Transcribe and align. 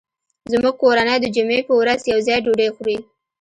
زموږ 0.51 0.75
کورنۍ 0.81 1.17
د 1.21 1.25
جمعې 1.35 1.59
په 1.67 1.73
ورځ 1.81 1.99
یو 2.11 2.19
ځای 2.27 2.37
ډوډۍ 2.45 2.69
خوري 2.75 2.97